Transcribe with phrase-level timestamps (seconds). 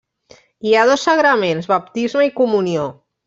[0.69, 2.89] Hi ha dos sagraments: baptisme i comunió.